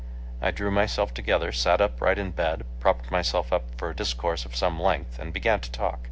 I 0.41 0.49
drew 0.49 0.71
myself 0.71 1.13
together, 1.13 1.51
sat 1.51 1.79
upright 1.79 2.17
in 2.17 2.31
bed, 2.31 2.63
propped 2.79 3.11
myself 3.11 3.53
up 3.53 3.77
for 3.77 3.91
a 3.91 3.95
discourse 3.95 4.45
of 4.45 4.55
some 4.55 4.81
length, 4.81 5.19
and 5.19 5.31
began 5.31 5.59
to 5.59 5.71
talk. 5.71 5.99